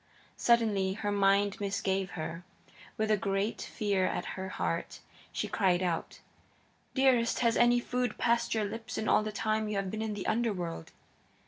Suddenly 0.37 0.93
her 0.93 1.11
mind 1.11 1.59
misgave 1.61 2.13
her. 2.17 2.43
With 2.97 3.11
a 3.11 3.17
great 3.17 3.61
fear 3.61 4.07
at 4.07 4.25
her 4.33 4.49
heart 4.49 4.99
she 5.31 5.47
cried 5.47 5.83
out: 5.83 6.21
"Dearest, 6.95 7.41
has 7.41 7.55
any 7.55 7.79
food 7.79 8.17
passed 8.17 8.55
your 8.55 8.65
lips 8.65 8.97
in 8.97 9.07
all 9.07 9.21
the 9.21 9.31
time 9.31 9.69
you 9.69 9.75
have 9.75 9.91
been 9.91 10.01
in 10.01 10.15
the 10.15 10.25
Underworld?" 10.25 10.91